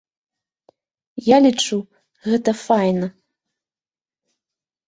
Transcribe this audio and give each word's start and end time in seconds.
Я 1.25 1.37
лічу, 1.47 1.77
гэта 2.31 2.51
файна. 2.65 3.07